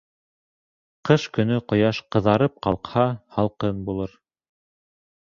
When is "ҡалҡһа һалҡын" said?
2.67-3.85